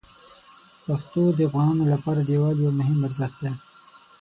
پښتو 0.85 1.23
د 1.33 1.39
افغانانو 1.47 1.83
لپاره 1.93 2.19
د 2.23 2.29
یووالي 2.35 2.61
یو 2.65 2.77
مهم 2.79 2.99
ارزښت 3.07 3.37
دی. 3.45 3.53